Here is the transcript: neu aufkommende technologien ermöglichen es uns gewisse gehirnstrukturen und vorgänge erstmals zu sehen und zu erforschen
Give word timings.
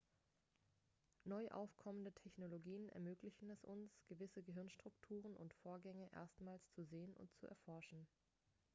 neu 1.25 1.47
aufkommende 1.49 2.11
technologien 2.11 2.89
ermöglichen 2.89 3.51
es 3.51 3.63
uns 3.63 4.03
gewisse 4.07 4.41
gehirnstrukturen 4.41 5.35
und 5.37 5.53
vorgänge 5.53 6.11
erstmals 6.11 6.67
zu 6.71 6.83
sehen 6.85 7.13
und 7.17 7.31
zu 7.35 7.45
erforschen 7.45 8.07